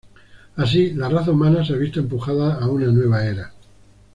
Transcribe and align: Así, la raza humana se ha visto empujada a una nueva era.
Así, 0.55 0.93
la 0.95 1.09
raza 1.09 1.29
humana 1.29 1.63
se 1.63 1.73
ha 1.73 1.77
visto 1.77 1.99
empujada 1.99 2.55
a 2.57 2.67
una 2.67 2.87
nueva 2.87 3.23
era. 3.23 3.53